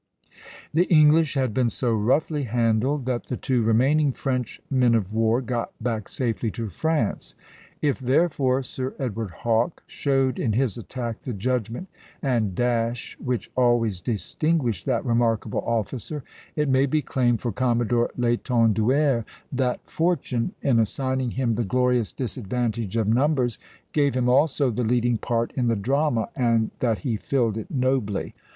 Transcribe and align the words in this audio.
The 0.73 0.85
English 0.85 1.35
had 1.35 1.53
been 1.53 1.69
so 1.69 1.93
roughly 1.93 2.45
handled 2.45 3.05
that 3.05 3.27
the 3.27 3.37
two 3.37 3.61
remaining 3.61 4.13
French 4.13 4.59
men 4.67 4.95
of 4.95 5.13
war 5.13 5.41
got 5.41 5.73
back 5.79 6.09
safely 6.09 6.49
to 6.57 6.69
France. 6.69 7.35
If, 7.83 7.99
therefore, 7.99 8.63
Sir 8.63 8.95
Edward 8.97 9.29
Hawke 9.29 9.83
showed 9.85 10.39
in 10.39 10.53
his 10.53 10.75
attack 10.75 11.19
the 11.19 11.33
judgment 11.33 11.87
and 12.19 12.55
dash 12.55 13.15
which 13.19 13.51
always 13.55 14.01
distinguished 14.01 14.87
that 14.87 15.05
remarkable 15.05 15.61
officer, 15.63 16.23
it 16.55 16.67
may 16.67 16.87
be 16.87 17.03
claimed 17.03 17.39
for 17.39 17.51
Commodore 17.51 18.09
l'Étenduère 18.17 19.23
that 19.51 19.85
fortune, 19.85 20.55
in 20.63 20.79
assigning 20.79 21.29
him 21.29 21.53
the 21.53 21.63
glorious 21.63 22.11
disadvantage 22.11 22.97
of 22.97 23.07
numbers, 23.07 23.59
gave 23.93 24.15
him 24.15 24.27
also 24.27 24.71
the 24.71 24.83
leading 24.83 25.19
part 25.19 25.51
in 25.55 25.67
the 25.67 25.75
drama, 25.75 26.27
and 26.35 26.71
that 26.79 26.97
he 27.05 27.17
filled 27.17 27.55
it 27.55 27.69
nobly. 27.69 28.33